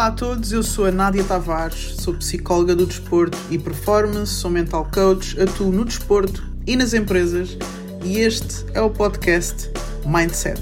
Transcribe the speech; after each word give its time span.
Olá 0.00 0.06
a 0.06 0.12
todos, 0.12 0.50
eu 0.50 0.62
sou 0.62 0.86
a 0.86 0.90
Nádia 0.90 1.22
Tavares, 1.22 1.96
sou 2.00 2.14
psicóloga 2.14 2.74
do 2.74 2.86
desporto 2.86 3.36
e 3.50 3.58
performance, 3.58 4.32
sou 4.32 4.50
mental 4.50 4.88
coach, 4.90 5.38
atuo 5.38 5.70
no 5.70 5.84
desporto 5.84 6.42
e 6.66 6.74
nas 6.74 6.94
empresas 6.94 7.50
e 8.02 8.18
este 8.18 8.64
é 8.72 8.80
o 8.80 8.88
podcast 8.88 9.70
Mindset. 10.06 10.58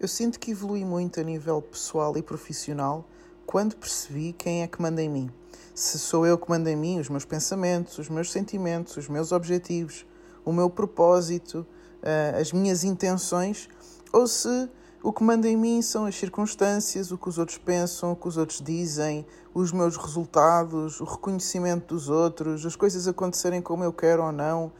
Eu 0.00 0.08
sinto 0.08 0.40
que 0.40 0.50
evolui 0.50 0.84
muito 0.84 1.20
a 1.20 1.22
nível 1.22 1.62
pessoal 1.62 2.18
e 2.18 2.22
profissional 2.22 3.08
quando 3.46 3.76
percebi 3.76 4.32
quem 4.32 4.64
é 4.64 4.66
que 4.66 4.82
manda 4.82 5.00
em 5.00 5.08
mim. 5.08 5.30
Se 5.72 5.96
sou 5.96 6.26
eu 6.26 6.36
que 6.36 6.50
mando 6.50 6.68
em 6.68 6.74
mim 6.74 6.98
os 6.98 7.08
meus 7.08 7.24
pensamentos, 7.24 7.98
os 7.98 8.08
meus 8.08 8.32
sentimentos, 8.32 8.96
os 8.96 9.08
meus 9.08 9.30
objetivos, 9.30 10.04
o 10.44 10.52
meu 10.52 10.68
propósito, 10.68 11.66
uh, 12.02 12.40
as 12.40 12.52
minhas 12.52 12.84
intenções, 12.84 13.68
ou 14.12 14.26
se 14.26 14.68
o 15.02 15.12
que 15.12 15.22
manda 15.22 15.48
em 15.48 15.56
mim 15.56 15.80
são 15.80 16.04
as 16.04 16.14
circunstâncias, 16.14 17.10
o 17.10 17.16
que 17.16 17.28
os 17.28 17.38
outros 17.38 17.58
pensam, 17.58 18.12
o 18.12 18.16
que 18.16 18.28
os 18.28 18.36
outros 18.36 18.60
dizem, 18.60 19.26
os 19.54 19.72
meus 19.72 19.96
resultados, 19.96 21.00
o 21.00 21.04
reconhecimento 21.04 21.94
dos 21.94 22.08
outros, 22.08 22.66
as 22.66 22.76
coisas 22.76 23.08
acontecerem 23.08 23.62
como 23.62 23.82
eu 23.82 23.92
quero 23.92 24.22
ou 24.22 24.32
não. 24.32 24.70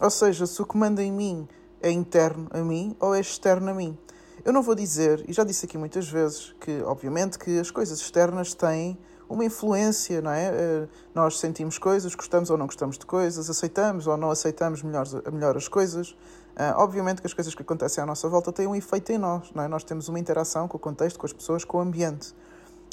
Ou 0.00 0.10
seja, 0.10 0.46
se 0.46 0.60
o 0.62 0.66
que 0.66 0.76
manda 0.76 1.02
em 1.02 1.10
mim 1.10 1.48
é 1.82 1.90
interno 1.90 2.48
a 2.50 2.58
mim 2.58 2.96
ou 3.00 3.14
é 3.14 3.20
externo 3.20 3.70
a 3.70 3.74
mim. 3.74 3.96
Eu 4.44 4.52
não 4.52 4.62
vou 4.62 4.74
dizer, 4.74 5.24
e 5.28 5.32
já 5.32 5.42
disse 5.42 5.66
aqui 5.66 5.76
muitas 5.76 6.08
vezes, 6.08 6.54
que 6.60 6.80
obviamente 6.82 7.38
que 7.38 7.58
as 7.58 7.70
coisas 7.70 7.98
externas 7.98 8.54
têm 8.54 8.96
uma 9.28 9.44
influência, 9.44 10.20
não 10.20 10.30
é? 10.30 10.46
Eh, 10.46 10.88
nós 11.14 11.38
sentimos 11.38 11.78
coisas, 11.78 12.14
gostamos 12.14 12.50
ou 12.50 12.56
não 12.56 12.66
gostamos 12.66 12.98
de 12.98 13.04
coisas, 13.04 13.50
aceitamos 13.50 14.06
ou 14.06 14.16
não 14.16 14.30
aceitamos 14.30 14.82
melhor, 14.82 15.06
melhor 15.32 15.56
as 15.56 15.68
coisas. 15.68 16.16
Uh, 16.56 16.72
obviamente 16.76 17.20
que 17.20 17.26
as 17.26 17.34
coisas 17.34 17.54
que 17.54 17.60
acontecem 17.60 18.02
à 18.02 18.06
nossa 18.06 18.26
volta 18.30 18.50
têm 18.50 18.66
um 18.66 18.74
efeito 18.74 19.12
em 19.12 19.18
nós, 19.18 19.52
não 19.54 19.62
é? 19.62 19.68
Nós 19.68 19.84
temos 19.84 20.08
uma 20.08 20.18
interação 20.18 20.66
com 20.66 20.78
o 20.78 20.80
contexto, 20.80 21.18
com 21.18 21.26
as 21.26 21.32
pessoas, 21.32 21.64
com 21.64 21.76
o 21.76 21.80
ambiente. 21.80 22.34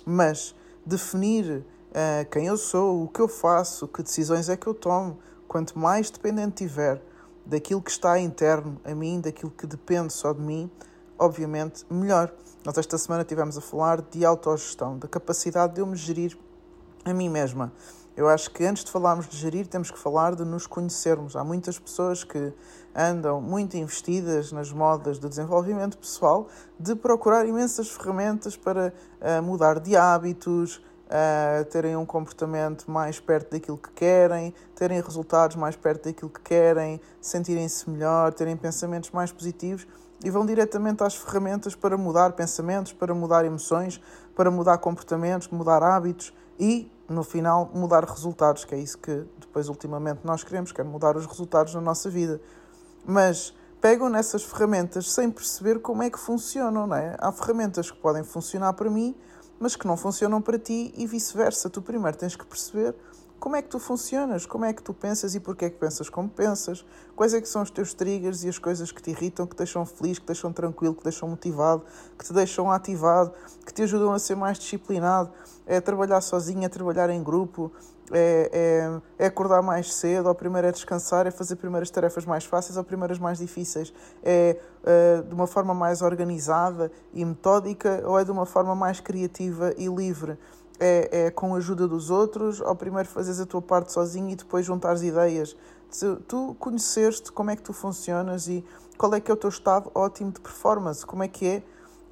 Mas 0.06 0.54
definir 0.86 1.46
uh, 1.56 2.30
quem 2.30 2.48
eu 2.48 2.58
sou, 2.58 3.06
o 3.06 3.08
que 3.08 3.22
eu 3.22 3.28
faço, 3.30 3.88
que 3.88 4.04
decisões 4.04 4.50
é 4.50 4.58
que 4.58 4.68
eu 4.68 4.74
tomo, 4.74 5.18
quanto 5.48 5.80
mais 5.80 6.10
dependente 6.12 6.66
tiver 6.66 7.02
daquilo 7.46 7.82
que 7.82 7.92
está 7.92 8.20
interno 8.20 8.82
a 8.84 8.94
mim, 8.94 9.22
daquilo 9.22 9.52
que 9.52 9.66
depende 9.66 10.12
só 10.12 10.34
de 10.34 10.42
mim, 10.42 10.70
obviamente 11.24 11.86
melhor. 11.90 12.34
Nós 12.66 12.78
esta 12.78 12.98
semana 12.98 13.24
tivemos 13.24 13.58
a 13.58 13.62
falar 13.62 14.02
de 14.02 14.26
autogestão, 14.26 14.98
da 14.98 15.08
capacidade 15.08 15.74
de 15.74 15.82
eu 15.82 15.88
me 15.88 15.96
gerir 15.96 16.38
a 17.06 17.14
mim 17.14 17.30
mesma. 17.30 17.72
Eu 18.16 18.30
acho 18.30 18.52
que 18.52 18.64
antes 18.64 18.84
de 18.84 18.92
falarmos 18.92 19.28
de 19.28 19.36
gerir, 19.38 19.66
temos 19.66 19.90
que 19.90 19.98
falar 19.98 20.36
de 20.36 20.46
nos 20.46 20.68
conhecermos. 20.68 21.36
Há 21.36 21.44
muitas 21.44 21.80
pessoas 21.80 22.24
que 22.24 22.54
andam 22.96 23.42
muito 23.42 23.76
investidas 23.76 24.52
nas 24.52 24.72
modas 24.72 25.18
de 25.18 25.28
desenvolvimento 25.28 25.98
pessoal, 25.98 26.48
de 26.80 26.94
procurar 26.94 27.48
imensas 27.48 27.90
ferramentas 27.90 28.56
para 28.56 28.94
uh, 29.20 29.42
mudar 29.42 29.80
de 29.80 29.96
hábitos, 29.96 30.76
uh, 30.78 31.66
terem 31.72 31.96
um 31.96 32.06
comportamento 32.06 32.90
mais 32.92 33.20
perto 33.20 33.52
daquilo 33.52 33.78
que 33.78 33.92
querem, 33.92 34.54
terem 34.76 35.02
resultados 35.02 35.56
mais 35.56 35.76
perto 35.76 36.04
daquilo 36.04 36.30
que 36.30 36.42
querem, 36.42 37.02
sentirem-se 37.20 37.90
melhor, 37.90 38.32
terem 38.34 38.56
pensamentos 38.56 39.10
mais 39.10 39.32
positivos 39.32 39.88
e 40.24 40.30
vão 40.30 40.46
diretamente 40.46 41.04
às 41.04 41.16
ferramentas 41.16 41.76
para 41.76 41.98
mudar 41.98 42.32
pensamentos, 42.32 42.94
para 42.94 43.14
mudar 43.14 43.46
emoções, 43.46 44.02
para 44.36 44.50
mudar 44.50 44.78
comportamentos, 44.78 45.50
mudar 45.50 45.84
hábitos 45.84 46.34
e, 46.60 46.90
no 47.10 47.24
final, 47.24 47.70
mudar 47.74 48.06
resultados, 48.06 48.64
que 48.64 48.74
é 48.74 48.78
isso 48.78 48.98
que 48.98 49.26
depois, 49.38 49.68
ultimamente, 49.68 50.22
nós 50.24 50.44
queremos, 50.44 50.72
que 50.72 50.80
é 50.80 50.84
mudar 50.84 51.18
os 51.18 51.26
resultados 51.26 51.76
na 51.76 51.82
nossa 51.82 52.10
vida. 52.10 52.42
Mas 53.06 53.54
pegam 53.82 54.10
nessas 54.10 54.44
ferramentas 54.44 55.12
sem 55.12 55.30
perceber 55.30 55.80
como 55.80 56.04
é 56.04 56.10
que 56.10 56.18
funcionam, 56.18 56.88
não 56.88 56.96
é? 56.96 57.18
Há 57.20 57.32
ferramentas 57.32 57.92
que 57.92 57.98
podem 57.98 58.24
funcionar 58.24 58.72
para 58.74 58.90
mim, 58.90 59.14
mas 59.60 59.76
que 59.76 59.86
não 59.86 59.98
funcionam 59.98 60.42
para 60.42 60.58
ti 60.58 60.94
e 60.96 61.06
vice-versa. 61.06 61.70
Tu 61.70 61.82
primeiro 61.82 62.18
tens 62.18 62.36
que 62.36 62.46
perceber 62.46 62.96
como 63.44 63.58
é 63.58 63.62
que 63.62 63.68
tu 63.68 63.78
funcionas, 63.78 64.46
como 64.46 64.64
é 64.64 64.72
que 64.72 64.82
tu 64.82 64.94
pensas 64.94 65.36
e 65.36 65.40
porquê 65.42 65.66
é 65.66 65.70
que 65.70 65.76
pensas 65.76 66.10
como 66.10 66.30
pensas, 66.30 66.86
quais 67.14 67.34
é 67.34 67.42
que 67.42 67.50
são 67.50 67.62
os 67.62 67.70
teus 67.70 67.94
triggers 67.94 68.46
e 68.46 68.48
as 68.48 68.58
coisas 68.58 68.90
que 68.90 69.02
te 69.02 69.12
irritam, 69.12 69.46
que 69.46 69.54
te 69.54 69.58
deixam 69.58 69.86
feliz, 69.86 70.18
que 70.18 70.24
te 70.24 70.28
deixam 70.28 70.54
tranquilo, 70.54 70.94
que 70.94 71.02
te 71.02 71.04
deixam 71.04 71.28
motivado, 71.28 71.84
que 72.18 72.24
te 72.24 72.32
deixam 72.32 72.72
ativado, 72.72 73.34
que 73.66 73.74
te 73.74 73.82
ajudam 73.82 74.14
a 74.14 74.20
ser 74.20 74.38
mais 74.38 74.58
disciplinado, 74.58 75.30
é 75.68 75.82
trabalhar 75.82 76.22
sozinho, 76.22 76.64
é 76.64 76.70
trabalhar 76.70 77.10
em 77.10 77.22
grupo, 77.22 77.70
é, 78.14 79.02
é, 79.20 79.26
é 79.26 79.28
acordar 79.28 79.62
mais 79.62 79.94
cedo, 79.94 80.30
ou 80.30 80.36
primeiro 80.36 80.68
é 80.70 80.72
descansar, 80.72 81.28
é 81.28 81.32
fazer 81.32 81.58
primeiras 81.58 81.90
tarefas 81.90 82.26
mais 82.26 82.46
fáceis 82.46 82.78
ou 82.78 82.84
primeiras 82.86 83.20
mais 83.20 83.40
difíceis, 83.40 83.94
é, 84.24 84.58
é 84.86 85.22
de 85.22 85.34
uma 85.34 85.48
forma 85.48 85.74
mais 85.74 86.02
organizada 86.02 86.90
e 87.14 87.26
metódica 87.26 88.04
ou 88.06 88.18
é 88.18 88.24
de 88.24 88.32
uma 88.32 88.46
forma 88.46 88.74
mais 88.74 89.02
criativa 89.02 89.74
e 89.78 89.88
livre 89.88 90.38
é, 90.80 91.26
é 91.26 91.32
com 91.32 91.54
a 91.54 91.58
ajuda 91.58 91.88
dos 91.88 92.10
outros, 92.10 92.60
ou 92.62 92.76
primeiro 92.76 93.08
fazes 93.08 93.40
a 93.40 93.46
tua 93.46 93.62
parte 93.62 93.92
sozinho 93.92 94.30
e 94.30 94.36
depois 94.36 94.66
juntares 94.66 95.02
ideias. 95.02 95.56
Tu 96.28 96.56
conheceste 96.60 97.32
como 97.32 97.52
é 97.52 97.56
que 97.56 97.62
tu 97.62 97.72
funcionas 97.72 98.48
e 98.48 98.66
qual 98.98 99.14
é 99.14 99.22
que 99.22 99.30
é 99.30 99.34
o 99.34 99.38
teu 99.38 99.50
estado 99.50 99.92
ótimo 99.94 100.32
de 100.32 100.42
performance, 100.42 101.06
como 101.06 101.24
é 101.24 101.28
que 101.28 101.46
é 101.48 101.64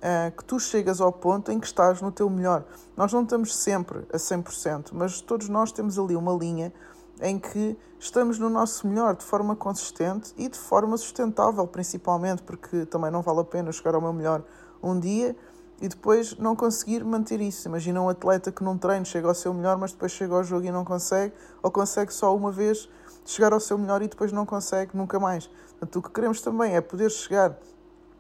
uh, 0.02 0.36
que 0.36 0.44
tu 0.44 0.60
chegas 0.60 1.00
ao 1.02 1.12
ponto 1.12 1.52
em 1.52 1.60
que 1.60 1.66
estás 1.66 2.02
no 2.02 2.12
teu 2.12 2.30
melhor. 2.30 2.64
Nós 2.96 3.14
não 3.14 3.24
estamos 3.24 3.56
sempre 3.56 4.00
a 4.12 4.18
100%, 4.18 4.90
mas 4.94 5.22
todos 5.22 5.48
nós 5.50 5.72
temos 5.72 5.98
ali 5.98 6.16
uma 6.16 6.34
linha 6.34 6.74
em 7.22 7.40
que 7.40 7.78
estamos 8.00 8.40
no 8.40 8.50
nosso 8.50 8.88
melhor 8.88 9.16
de 9.16 9.24
forma 9.24 9.56
consistente 9.56 10.34
e 10.38 10.50
de 10.50 10.58
forma 10.58 10.98
sustentável, 10.98 11.66
principalmente, 11.68 12.42
porque 12.42 12.86
também 12.86 13.12
não 13.12 13.22
vale 13.22 13.42
a 13.42 13.44
pena 13.44 13.72
chegar 13.72 13.96
ao 13.96 14.02
meu 14.02 14.14
melhor 14.14 14.44
um 14.82 15.00
dia 15.00 15.36
e 15.82 15.88
depois 15.88 16.38
não 16.38 16.56
conseguir 16.56 17.04
manter 17.04 17.42
isso. 17.42 17.68
Imagina 17.68 18.00
um 18.02 18.08
atleta 18.08 18.52
que 18.52 18.64
num 18.64 18.78
treino 18.78 19.06
chega 19.06 19.28
ao 19.28 19.34
seu 19.34 19.52
melhor, 19.54 19.78
mas 19.78 19.92
depois 19.92 20.12
chega 20.12 20.36
ao 20.36 20.44
jogo 20.44 20.66
e 20.66 20.72
não 20.72 20.86
consegue, 20.86 21.34
ou 21.64 21.72
consegue 21.72 22.14
só 22.14 22.36
uma 22.36 22.52
vez 22.52 22.88
chegar 23.26 23.52
ao 23.52 23.60
seu 23.60 23.78
melhor 23.78 24.02
e 24.04 24.08
depois 24.08 24.32
não 24.32 24.46
consegue 24.46 24.96
nunca 24.96 25.20
mais. 25.20 25.48
Portanto, 25.72 25.96
o 25.98 26.02
que 26.04 26.12
queremos 26.12 26.40
também 26.42 26.76
é 26.76 26.82
poder 26.82 27.10
chegar 27.10 27.58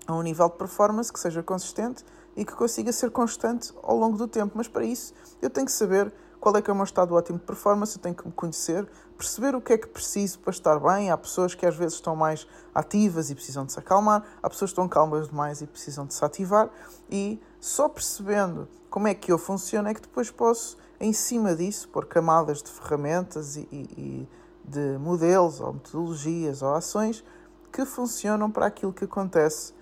a 0.07 0.15
um 0.15 0.23
nível 0.23 0.49
de 0.49 0.55
performance 0.55 1.13
que 1.13 1.19
seja 1.19 1.43
consistente 1.43 2.03
e 2.35 2.43
que 2.43 2.53
consiga 2.53 2.91
ser 2.91 3.11
constante 3.11 3.71
ao 3.83 3.95
longo 3.95 4.17
do 4.17 4.27
tempo. 4.27 4.53
Mas 4.55 4.67
para 4.67 4.83
isso 4.83 5.13
eu 5.39 5.49
tenho 5.49 5.67
que 5.67 5.71
saber 5.71 6.11
qual 6.41 6.57
é 6.57 6.61
que 6.61 6.71
é 6.71 6.73
o 6.73 6.75
meu 6.75 6.83
estado 6.83 7.13
ótimo 7.13 7.37
de 7.37 7.45
performance, 7.45 7.95
eu 7.95 8.01
tenho 8.01 8.15
que 8.15 8.25
me 8.25 8.33
conhecer, 8.33 8.89
perceber 9.15 9.55
o 9.55 9.61
que 9.61 9.73
é 9.73 9.77
que 9.77 9.87
preciso 9.87 10.39
para 10.39 10.49
estar 10.49 10.79
bem. 10.79 11.11
Há 11.11 11.17
pessoas 11.17 11.53
que 11.53 11.67
às 11.67 11.75
vezes 11.75 11.93
estão 11.93 12.15
mais 12.15 12.47
ativas 12.73 13.29
e 13.29 13.35
precisam 13.35 13.63
de 13.63 13.71
se 13.71 13.79
acalmar, 13.79 14.23
há 14.41 14.49
pessoas 14.49 14.71
que 14.71 14.73
estão 14.73 14.89
calmas 14.89 15.29
demais 15.29 15.61
e 15.61 15.67
precisam 15.67 16.03
de 16.03 16.15
se 16.15 16.25
ativar, 16.25 16.67
e 17.11 17.39
só 17.59 17.87
percebendo 17.87 18.67
como 18.89 19.07
é 19.07 19.13
que 19.13 19.31
eu 19.31 19.37
funciono 19.37 19.87
é 19.87 19.93
que 19.93 20.01
depois 20.01 20.31
posso, 20.31 20.77
em 20.99 21.13
cima 21.13 21.55
disso, 21.55 21.87
pôr 21.89 22.07
camadas 22.07 22.63
de 22.63 22.71
ferramentas 22.71 23.55
e, 23.55 23.67
e, 23.71 23.77
e 23.95 24.29
de 24.65 24.97
modelos 24.97 25.61
ou 25.61 25.73
metodologias 25.73 26.63
ou 26.63 26.73
ações 26.73 27.23
que 27.71 27.85
funcionam 27.85 28.49
para 28.49 28.65
aquilo 28.65 28.91
que 28.91 29.05
acontece 29.05 29.73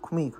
comigo. 0.00 0.38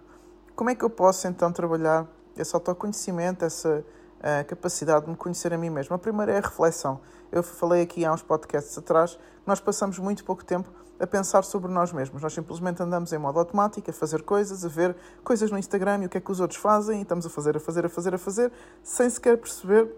Como 0.57 0.71
é 0.71 0.75
que 0.75 0.85
eu 0.85 0.91
posso 0.91 1.29
então 1.29 1.53
trabalhar 1.53 2.05
esse 2.37 2.55
autoconhecimento, 2.55 3.45
essa 3.45 3.85
a 4.23 4.45
capacidade 4.45 5.05
de 5.05 5.11
me 5.11 5.17
conhecer 5.17 5.53
a 5.53 5.59
mim 5.59 5.71
mesmo. 5.71 5.95
A 5.95 5.99
primeira 5.99 6.33
é 6.33 6.39
a 6.39 6.41
reflexão. 6.41 7.01
Eu 7.31 7.43
falei 7.43 7.83
aqui 7.83 8.05
há 8.05 8.13
uns 8.13 8.23
podcasts 8.23 8.77
atrás 8.77 9.15
que 9.15 9.21
nós 9.47 9.61
passamos 9.61 9.99
muito 9.99 10.25
pouco 10.25 10.45
tempo 10.45 10.69
a 11.01 11.07
pensar 11.07 11.45
sobre 11.45 11.71
nós 11.71 11.93
mesmos. 11.93 12.21
Nós 12.23 12.33
simplesmente 12.33 12.83
andamos 12.83 13.13
em 13.13 13.19
modo 13.19 13.39
automático, 13.39 13.89
a 13.91 13.93
fazer 13.93 14.23
coisas, 14.23 14.65
a 14.65 14.69
ver 14.69 14.97
coisas 15.23 15.51
no 15.51 15.59
Instagram 15.59 16.03
e 16.03 16.07
o 16.07 16.09
que 16.09 16.19
é 16.19 16.21
que 16.21 16.31
os 16.31 16.41
outros 16.41 16.59
fazem, 16.59 16.99
e 16.99 17.03
estamos 17.03 17.25
a 17.25 17.31
fazer, 17.31 17.57
a 17.57 17.61
fazer, 17.61 17.87
a 17.87 17.89
fazer, 17.89 18.15
a 18.15 18.19
fazer, 18.19 18.53
sem 18.83 19.09
sequer 19.09 19.39
perceber 19.39 19.89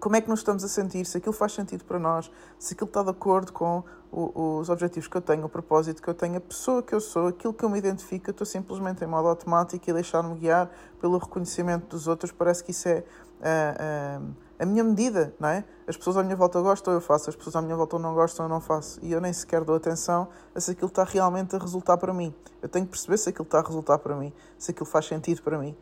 como 0.00 0.16
é 0.16 0.20
que 0.20 0.28
nos 0.28 0.40
estamos 0.40 0.62
a 0.62 0.68
sentir, 0.68 1.04
se 1.06 1.18
aquilo 1.18 1.32
faz 1.32 1.52
sentido 1.52 1.84
para 1.84 1.98
nós, 1.98 2.30
se 2.58 2.74
aquilo 2.74 2.88
está 2.88 3.02
de 3.02 3.10
acordo 3.10 3.52
com 3.52 3.82
o, 4.12 4.58
os 4.58 4.68
objetivos 4.68 5.08
que 5.08 5.16
eu 5.16 5.20
tenho, 5.20 5.44
o 5.44 5.48
propósito 5.48 6.02
que 6.02 6.08
eu 6.08 6.14
tenho, 6.14 6.36
a 6.36 6.40
pessoa 6.40 6.82
que 6.82 6.94
eu 6.94 7.00
sou, 7.00 7.28
aquilo 7.28 7.52
que 7.52 7.64
eu 7.64 7.68
me 7.68 7.78
identifico, 7.78 8.30
eu 8.30 8.32
estou 8.32 8.46
simplesmente 8.46 9.02
em 9.04 9.06
modo 9.06 9.28
automático 9.28 9.88
e 9.88 9.92
deixar-me 9.92 10.34
guiar 10.38 10.70
pelo 11.00 11.18
reconhecimento 11.18 11.86
dos 11.88 12.06
outros, 12.08 12.32
parece 12.32 12.62
que 12.62 12.70
isso 12.70 12.88
é 12.88 13.04
a, 13.42 14.20
a, 14.60 14.62
a 14.62 14.66
minha 14.66 14.84
medida, 14.84 15.34
não 15.38 15.48
é? 15.48 15.64
As 15.88 15.96
pessoas 15.96 16.16
à 16.16 16.22
minha 16.22 16.34
volta 16.34 16.60
gostam, 16.60 16.92
eu 16.92 17.00
faço, 17.00 17.30
as 17.30 17.36
pessoas 17.36 17.54
à 17.54 17.62
minha 17.62 17.76
volta 17.76 17.96
não 17.98 18.12
gostam, 18.12 18.46
eu 18.46 18.48
não 18.48 18.60
faço. 18.60 18.98
E 19.02 19.12
eu 19.12 19.20
nem 19.20 19.32
sequer 19.32 19.62
dou 19.62 19.76
atenção 19.76 20.28
a 20.54 20.60
se 20.60 20.72
aquilo 20.72 20.88
está 20.88 21.04
realmente 21.04 21.54
a 21.54 21.58
resultar 21.58 21.96
para 21.96 22.12
mim. 22.12 22.34
Eu 22.60 22.68
tenho 22.68 22.84
que 22.84 22.90
perceber 22.90 23.16
se 23.18 23.28
aquilo 23.28 23.44
está 23.44 23.60
a 23.60 23.62
resultar 23.62 23.98
para 23.98 24.16
mim, 24.16 24.32
se 24.58 24.72
aquilo 24.72 24.86
faz 24.86 25.06
sentido 25.06 25.42
para 25.42 25.58
mim. 25.58 25.76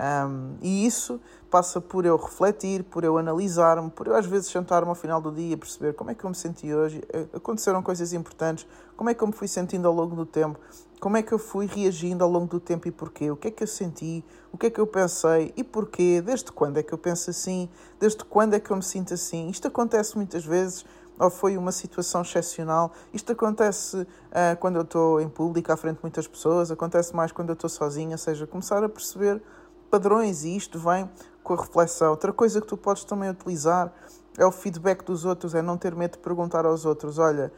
Um, 0.00 0.56
e 0.62 0.86
isso 0.86 1.20
passa 1.50 1.80
por 1.80 2.06
eu 2.06 2.16
refletir, 2.16 2.84
por 2.84 3.02
eu 3.02 3.18
analisar-me, 3.18 3.90
por 3.90 4.06
eu 4.06 4.14
às 4.14 4.26
vezes 4.26 4.48
sentar-me 4.48 4.88
ao 4.88 4.94
final 4.94 5.20
do 5.20 5.32
dia 5.32 5.54
e 5.54 5.56
perceber 5.56 5.92
como 5.94 6.10
é 6.10 6.14
que 6.14 6.22
eu 6.22 6.30
me 6.30 6.36
senti 6.36 6.72
hoje, 6.72 7.02
aconteceram 7.32 7.82
coisas 7.82 8.12
importantes, 8.12 8.64
como 8.96 9.10
é 9.10 9.14
que 9.14 9.22
eu 9.22 9.26
me 9.26 9.32
fui 9.32 9.48
sentindo 9.48 9.88
ao 9.88 9.94
longo 9.94 10.14
do 10.14 10.24
tempo, 10.24 10.60
como 11.00 11.16
é 11.16 11.22
que 11.22 11.32
eu 11.32 11.38
fui 11.38 11.66
reagindo 11.66 12.22
ao 12.22 12.30
longo 12.30 12.46
do 12.46 12.60
tempo 12.60 12.86
e 12.86 12.90
porquê, 12.90 13.30
o 13.30 13.36
que 13.36 13.48
é 13.48 13.50
que 13.50 13.62
eu 13.62 13.66
senti, 13.66 14.24
o 14.52 14.58
que 14.58 14.66
é 14.66 14.70
que 14.70 14.80
eu 14.80 14.86
pensei 14.86 15.52
e 15.56 15.64
porquê, 15.64 16.20
desde 16.20 16.52
quando 16.52 16.78
é 16.78 16.82
que 16.82 16.92
eu 16.92 16.98
penso 16.98 17.30
assim, 17.30 17.68
desde 17.98 18.24
quando 18.24 18.54
é 18.54 18.60
que 18.60 18.70
eu 18.70 18.76
me 18.76 18.82
sinto 18.82 19.14
assim. 19.14 19.47
Isto 19.50 19.68
acontece 19.68 20.16
muitas 20.16 20.44
vezes 20.44 20.84
ou 21.18 21.30
foi 21.30 21.56
uma 21.56 21.72
situação 21.72 22.22
excepcional. 22.22 22.92
Isto 23.12 23.32
acontece 23.32 23.96
uh, 23.96 24.56
quando 24.60 24.76
eu 24.76 24.82
estou 24.82 25.20
em 25.20 25.28
público, 25.28 25.72
à 25.72 25.76
frente 25.76 25.96
de 25.96 26.02
muitas 26.02 26.28
pessoas, 26.28 26.70
acontece 26.70 27.14
mais 27.14 27.32
quando 27.32 27.48
eu 27.48 27.54
estou 27.54 27.68
sozinha, 27.68 28.12
ou 28.12 28.18
seja, 28.18 28.46
começar 28.46 28.82
a 28.84 28.88
perceber 28.88 29.42
padrões 29.90 30.44
e 30.44 30.56
isto 30.56 30.78
vem 30.78 31.10
com 31.42 31.54
a 31.54 31.56
reflexão. 31.56 32.10
Outra 32.10 32.32
coisa 32.32 32.60
que 32.60 32.66
tu 32.66 32.76
podes 32.76 33.04
também 33.04 33.30
utilizar 33.30 33.92
é 34.36 34.46
o 34.46 34.52
feedback 34.52 35.04
dos 35.04 35.24
outros, 35.24 35.54
é 35.54 35.62
não 35.62 35.76
ter 35.76 35.94
medo 35.94 36.12
de 36.12 36.18
perguntar 36.18 36.64
aos 36.64 36.84
outros: 36.84 37.18
olha, 37.18 37.52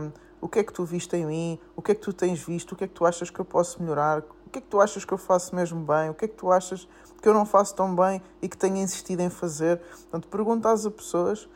um, 0.00 0.10
o 0.40 0.48
que 0.48 0.58
é 0.58 0.64
que 0.64 0.72
tu 0.72 0.84
viste 0.84 1.16
em 1.16 1.26
mim? 1.26 1.58
O 1.76 1.82
que 1.82 1.92
é 1.92 1.94
que 1.94 2.00
tu 2.00 2.12
tens 2.12 2.40
visto? 2.40 2.72
O 2.72 2.76
que 2.76 2.84
é 2.84 2.88
que 2.88 2.94
tu 2.94 3.06
achas 3.06 3.30
que 3.30 3.38
eu 3.38 3.44
posso 3.44 3.80
melhorar? 3.80 4.20
O 4.46 4.50
que 4.50 4.58
é 4.58 4.62
que 4.62 4.68
tu 4.68 4.80
achas 4.80 5.04
que 5.04 5.12
eu 5.12 5.18
faço 5.18 5.54
mesmo 5.54 5.84
bem? 5.84 6.10
O 6.10 6.14
que 6.14 6.24
é 6.24 6.28
que 6.28 6.34
tu 6.34 6.50
achas 6.50 6.88
que 7.20 7.28
eu 7.28 7.34
não 7.34 7.44
faço 7.44 7.74
tão 7.74 7.94
bem 7.94 8.22
e 8.40 8.48
que 8.48 8.56
tenho 8.56 8.76
insistido 8.76 9.20
em 9.20 9.30
fazer? 9.30 9.78
Portanto, 9.78 10.28
pergunta 10.28 10.70
às 10.70 10.86
pessoas 10.88 11.48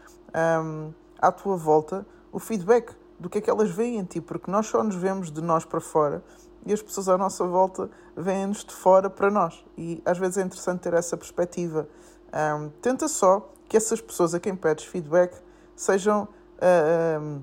um, 0.62 0.93
à 1.20 1.31
tua 1.31 1.56
volta 1.56 2.06
o 2.32 2.38
feedback 2.38 2.94
do 3.19 3.29
que 3.29 3.38
é 3.38 3.41
que 3.41 3.50
elas 3.50 3.70
veem 3.70 3.99
em 3.99 4.05
ti, 4.05 4.20
porque 4.20 4.50
nós 4.50 4.67
só 4.67 4.82
nos 4.82 4.97
vemos 4.97 5.31
de 5.31 5.41
nós 5.41 5.64
para 5.64 5.81
fora 5.81 6.23
e 6.64 6.73
as 6.73 6.82
pessoas 6.82 7.09
à 7.09 7.19
nossa 7.19 7.44
volta 7.44 7.91
veem-nos 8.17 8.64
de 8.64 8.73
fora 8.73 9.11
para 9.11 9.31
nós. 9.31 9.64
E 9.76 10.03
às 10.05 10.19
vezes 10.19 10.38
é 10.38 10.43
interessante 10.43 10.81
ter 10.81 10.94
essa 10.94 11.17
perspectiva. 11.17 11.88
Um, 12.32 12.70
tenta 12.81 13.09
só 13.09 13.53
que 13.69 13.76
essas 13.76 14.00
pessoas 14.00 14.35
a 14.35 14.41
quem 14.41 14.55
pedes 14.55 14.85
feedback 14.85 15.37
sejam 15.75 16.25
uh, 16.25 17.20
um, 17.20 17.43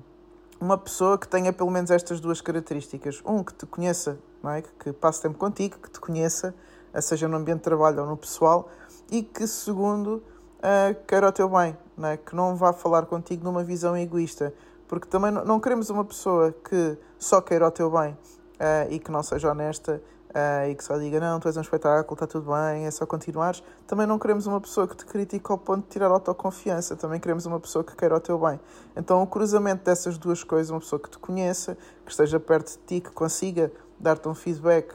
uma 0.60 0.78
pessoa 0.78 1.18
que 1.18 1.28
tenha 1.28 1.52
pelo 1.52 1.70
menos 1.70 1.90
estas 1.90 2.20
duas 2.20 2.40
características. 2.40 3.22
Um, 3.24 3.44
que 3.44 3.54
te 3.54 3.66
conheça, 3.66 4.18
não 4.42 4.50
é? 4.50 4.62
que 4.62 4.92
passe 4.92 5.22
tempo 5.22 5.38
contigo, 5.38 5.78
que 5.78 5.90
te 5.90 6.00
conheça, 6.00 6.54
seja 7.00 7.28
no 7.28 7.36
ambiente 7.36 7.58
de 7.58 7.64
trabalho 7.64 8.02
ou 8.02 8.06
no 8.06 8.16
pessoal, 8.16 8.68
e 9.10 9.22
que, 9.22 9.46
segundo, 9.46 10.22
uh, 10.58 10.94
queira 11.06 11.28
o 11.28 11.32
teu 11.32 11.48
bem, 11.48 11.76
não 11.96 12.08
é? 12.08 12.16
que 12.16 12.34
não 12.34 12.56
vá 12.56 12.72
falar 12.72 13.06
contigo 13.06 13.44
numa 13.44 13.62
visão 13.62 13.96
egoísta. 13.96 14.54
Porque 14.88 15.06
também 15.06 15.30
não 15.30 15.60
queremos 15.60 15.88
uma 15.90 16.04
pessoa 16.04 16.52
que 16.68 16.98
só 17.18 17.40
queira 17.40 17.66
o 17.66 17.70
teu 17.70 17.90
bem 17.90 18.12
uh, 18.12 18.90
e 18.90 18.98
que 18.98 19.10
não 19.10 19.22
seja 19.22 19.50
honesta 19.50 20.02
uh, 20.30 20.68
e 20.68 20.74
que 20.74 20.82
só 20.82 20.96
diga 20.98 21.20
não, 21.20 21.38
tu 21.38 21.48
és 21.48 21.56
um 21.56 21.60
espetáculo, 21.60 22.14
está 22.14 22.26
tudo 22.26 22.50
bem, 22.50 22.86
é 22.86 22.90
só 22.90 23.06
continuares. 23.06 23.62
Também 23.86 24.06
não 24.06 24.18
queremos 24.18 24.46
uma 24.46 24.60
pessoa 24.60 24.86
que 24.86 24.96
te 24.96 25.04
critique 25.04 25.50
ao 25.50 25.58
ponto 25.58 25.84
de 25.84 25.90
tirar 25.90 26.10
autoconfiança, 26.10 26.96
também 26.96 27.20
queremos 27.20 27.46
uma 27.46 27.60
pessoa 27.60 27.84
que 27.84 27.94
queira 27.94 28.16
o 28.16 28.20
teu 28.20 28.38
bem. 28.38 28.58
Então 28.96 29.22
o 29.22 29.26
cruzamento 29.26 29.84
dessas 29.84 30.18
duas 30.18 30.42
coisas, 30.44 30.70
uma 30.70 30.80
pessoa 30.80 31.00
que 31.00 31.10
te 31.10 31.18
conheça, 31.18 31.76
que 32.04 32.10
esteja 32.10 32.38
perto 32.38 32.72
de 32.72 32.78
ti, 32.86 33.00
que 33.00 33.10
consiga 33.10 33.72
dar-te 33.98 34.28
um 34.28 34.34
feedback, 34.34 34.94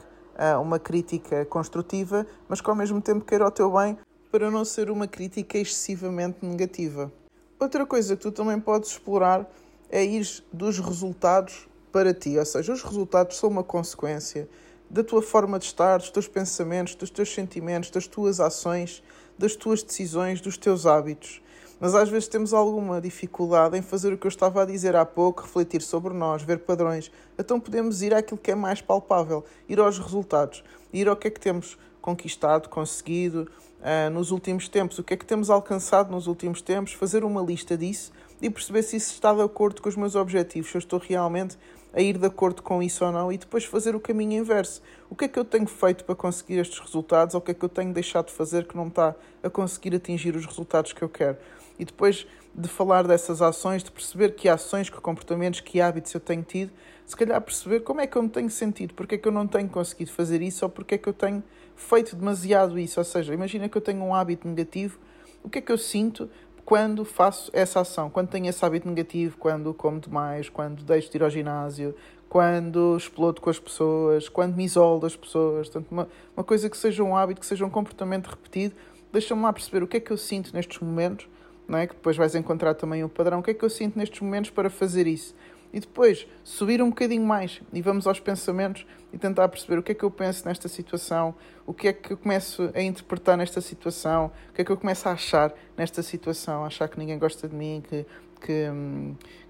uma 0.60 0.78
crítica 0.78 1.44
construtiva, 1.46 2.26
mas 2.48 2.60
que 2.60 2.68
ao 2.68 2.76
mesmo 2.76 3.00
tempo 3.00 3.24
queira 3.24 3.46
o 3.46 3.50
teu 3.50 3.72
bem 3.72 3.96
para 4.30 4.50
não 4.50 4.64
ser 4.64 4.90
uma 4.90 5.06
crítica 5.06 5.58
excessivamente 5.58 6.44
negativa. 6.44 7.10
Outra 7.58 7.86
coisa 7.86 8.16
que 8.16 8.22
tu 8.22 8.30
também 8.30 8.60
podes 8.60 8.90
explorar 8.90 9.50
é 9.90 10.04
ir 10.04 10.26
dos 10.52 10.78
resultados 10.78 11.66
para 11.90 12.12
ti, 12.12 12.36
ou 12.36 12.44
seja, 12.44 12.72
os 12.72 12.82
resultados 12.82 13.38
são 13.38 13.48
uma 13.48 13.64
consequência 13.64 14.48
da 14.90 15.02
tua 15.02 15.22
forma 15.22 15.58
de 15.58 15.64
estar, 15.64 15.98
dos 15.98 16.10
teus 16.10 16.28
pensamentos, 16.28 16.94
dos 16.94 17.10
teus 17.10 17.32
sentimentos, 17.32 17.90
das 17.90 18.06
tuas 18.06 18.38
ações, 18.40 19.02
das 19.38 19.56
tuas 19.56 19.82
decisões, 19.82 20.40
dos 20.40 20.56
teus 20.56 20.86
hábitos. 20.86 21.40
Mas 21.78 21.94
às 21.94 22.08
vezes 22.08 22.26
temos 22.26 22.54
alguma 22.54 23.00
dificuldade 23.00 23.76
em 23.76 23.82
fazer 23.82 24.12
o 24.12 24.18
que 24.18 24.26
eu 24.26 24.30
estava 24.30 24.62
a 24.62 24.64
dizer 24.64 24.96
há 24.96 25.04
pouco, 25.04 25.42
refletir 25.42 25.82
sobre 25.82 26.14
nós, 26.14 26.42
ver 26.42 26.60
padrões. 26.60 27.10
Então 27.38 27.60
podemos 27.60 28.00
ir 28.00 28.14
àquilo 28.14 28.38
que 28.38 28.50
é 28.50 28.54
mais 28.54 28.80
palpável, 28.80 29.44
ir 29.68 29.78
aos 29.78 29.98
resultados, 29.98 30.64
ir 30.92 31.06
ao 31.06 31.16
que 31.16 31.28
é 31.28 31.30
que 31.30 31.40
temos 31.40 31.76
conquistado, 32.00 32.68
conseguido 32.68 33.48
uh, 33.80 34.10
nos 34.10 34.30
últimos 34.30 34.68
tempos, 34.68 34.98
o 34.98 35.04
que 35.04 35.14
é 35.14 35.16
que 35.16 35.26
temos 35.26 35.50
alcançado 35.50 36.10
nos 36.10 36.26
últimos 36.26 36.62
tempos, 36.62 36.94
fazer 36.94 37.24
uma 37.24 37.42
lista 37.42 37.76
disso 37.76 38.10
e 38.40 38.48
perceber 38.48 38.82
se 38.82 38.96
isso 38.96 39.12
está 39.12 39.34
de 39.34 39.42
acordo 39.42 39.82
com 39.82 39.88
os 39.88 39.96
meus 39.96 40.14
objetivos, 40.14 40.70
se 40.70 40.76
eu 40.76 40.78
estou 40.78 40.98
realmente 40.98 41.58
a 41.92 42.00
ir 42.00 42.18
de 42.18 42.26
acordo 42.26 42.62
com 42.62 42.82
isso 42.82 43.04
ou 43.04 43.10
não 43.10 43.32
e 43.32 43.38
depois 43.38 43.64
fazer 43.64 43.96
o 43.96 44.00
caminho 44.00 44.40
inverso. 44.40 44.82
O 45.08 45.16
que 45.16 45.24
é 45.24 45.28
que 45.28 45.38
eu 45.38 45.44
tenho 45.44 45.66
feito 45.66 46.04
para 46.04 46.14
conseguir 46.14 46.58
estes 46.58 46.78
resultados 46.78 47.34
ou 47.34 47.40
o 47.40 47.42
que 47.42 47.52
é 47.52 47.54
que 47.54 47.64
eu 47.64 47.68
tenho 47.68 47.92
deixado 47.92 48.26
de 48.26 48.32
fazer 48.32 48.66
que 48.66 48.76
não 48.76 48.88
está 48.88 49.14
a 49.42 49.50
conseguir 49.50 49.94
atingir 49.94 50.36
os 50.36 50.44
resultados 50.44 50.92
que 50.92 51.02
eu 51.02 51.08
quero? 51.08 51.38
E 51.78 51.84
depois 51.84 52.26
de 52.54 52.68
falar 52.68 53.06
dessas 53.06 53.42
ações, 53.42 53.82
de 53.82 53.90
perceber 53.90 54.34
que 54.34 54.48
ações, 54.48 54.88
que 54.88 55.00
comportamentos, 55.00 55.60
que 55.60 55.80
hábitos 55.80 56.12
eu 56.14 56.20
tenho 56.20 56.42
tido, 56.42 56.72
se 57.04 57.14
calhar 57.14 57.40
perceber 57.40 57.80
como 57.80 58.00
é 58.00 58.06
que 58.06 58.16
eu 58.16 58.22
me 58.22 58.28
tenho 58.28 58.50
sentido, 58.50 58.94
porque 58.94 59.16
é 59.16 59.18
que 59.18 59.28
eu 59.28 59.32
não 59.32 59.46
tenho 59.46 59.68
conseguido 59.68 60.10
fazer 60.10 60.42
isso 60.42 60.64
ou 60.64 60.70
porque 60.70 60.94
é 60.94 60.98
que 60.98 61.08
eu 61.08 61.12
tenho 61.12 61.42
feito 61.76 62.16
demasiado 62.16 62.78
isso. 62.78 62.98
Ou 62.98 63.04
seja, 63.04 63.34
imagina 63.34 63.68
que 63.68 63.76
eu 63.76 63.82
tenho 63.82 64.02
um 64.02 64.14
hábito 64.14 64.48
negativo, 64.48 64.98
o 65.44 65.50
que 65.50 65.58
é 65.58 65.60
que 65.60 65.70
eu 65.70 65.78
sinto 65.78 66.28
quando 66.64 67.04
faço 67.04 67.48
essa 67.52 67.80
ação, 67.80 68.10
quando 68.10 68.28
tenho 68.28 68.48
esse 68.48 68.64
hábito 68.64 68.88
negativo, 68.88 69.36
quando 69.38 69.72
como 69.72 70.00
demais, 70.00 70.48
quando 70.48 70.82
deixo 70.82 71.10
de 71.10 71.18
ir 71.18 71.22
ao 71.22 71.30
ginásio, 71.30 71.94
quando 72.28 72.96
explodo 72.96 73.40
com 73.40 73.48
as 73.48 73.58
pessoas, 73.58 74.28
quando 74.28 74.56
me 74.56 74.64
isolo 74.64 74.98
das 74.98 75.14
pessoas. 75.14 75.68
Portanto, 75.68 75.92
uma, 75.92 76.08
uma 76.36 76.42
coisa 76.42 76.68
que 76.68 76.76
seja 76.76 77.04
um 77.04 77.16
hábito, 77.16 77.40
que 77.40 77.46
seja 77.46 77.64
um 77.64 77.70
comportamento 77.70 78.26
repetido, 78.26 78.74
deixa-me 79.12 79.42
lá 79.42 79.52
perceber 79.52 79.84
o 79.84 79.86
que 79.86 79.98
é 79.98 80.00
que 80.00 80.10
eu 80.10 80.16
sinto 80.16 80.52
nestes 80.52 80.80
momentos, 80.80 81.28
não 81.68 81.78
é? 81.78 81.86
que 81.86 81.94
depois 81.94 82.16
vais 82.16 82.34
encontrar 82.34 82.74
também 82.74 83.02
o 83.04 83.08
padrão, 83.08 83.40
o 83.40 83.42
que 83.42 83.50
é 83.50 83.54
que 83.54 83.64
eu 83.64 83.70
sinto 83.70 83.98
nestes 83.98 84.20
momentos 84.20 84.50
para 84.50 84.70
fazer 84.70 85.06
isso? 85.06 85.34
E 85.72 85.80
depois 85.80 86.26
subir 86.42 86.80
um 86.80 86.88
bocadinho 86.88 87.24
mais. 87.26 87.60
E 87.72 87.82
vamos 87.82 88.06
aos 88.06 88.20
pensamentos 88.20 88.86
e 89.12 89.18
tentar 89.18 89.48
perceber 89.48 89.78
o 89.78 89.82
que 89.82 89.92
é 89.92 89.94
que 89.94 90.04
eu 90.04 90.10
penso 90.10 90.46
nesta 90.46 90.68
situação, 90.68 91.34
o 91.66 91.74
que 91.74 91.88
é 91.88 91.92
que 91.92 92.12
eu 92.12 92.16
começo 92.16 92.70
a 92.74 92.80
interpretar 92.80 93.36
nesta 93.36 93.60
situação, 93.60 94.30
o 94.50 94.52
que 94.54 94.62
é 94.62 94.64
que 94.64 94.72
eu 94.72 94.76
começo 94.76 95.08
a 95.08 95.12
achar 95.12 95.52
nesta 95.76 96.02
situação, 96.02 96.64
achar 96.64 96.88
que 96.88 96.98
ninguém 96.98 97.18
gosta 97.18 97.48
de 97.48 97.54
mim, 97.54 97.82
que 97.86 98.06
que, 98.40 98.66